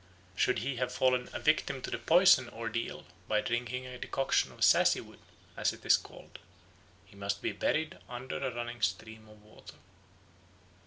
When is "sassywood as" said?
4.63-5.73